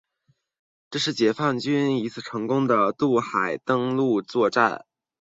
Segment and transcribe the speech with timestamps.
[0.89, 4.83] 这是解放军一次成功的渡海登陆作战。